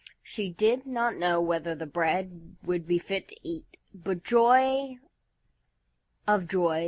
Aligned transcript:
She 0.23 0.49
did 0.49 0.87
not 0.87 1.15
know 1.15 1.39
whether 1.39 1.75
the 1.75 1.85
bread 1.85 2.55
would 2.63 2.87
be 2.87 2.97
fit 2.97 3.27
to 3.27 3.35
eat, 3.43 3.77
but 3.93 4.23
joy 4.23 4.97
of 6.27 6.47
joys! 6.47 6.79